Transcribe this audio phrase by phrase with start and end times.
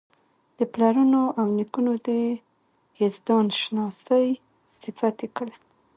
[0.59, 2.09] د پلرونو او نیکونو د
[3.01, 4.27] یزدان شناسۍ
[4.81, 5.55] صفت یې کړی.